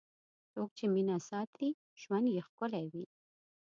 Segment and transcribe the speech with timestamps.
[0.51, 1.69] څوک چې مینه ساتي،
[2.01, 3.05] ژوند یې ښکلی وي.